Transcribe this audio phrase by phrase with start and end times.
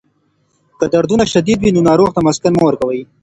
[0.79, 3.01] که دردونه شدید وي، نو ناروغ ته مسکن مه ورکوئ.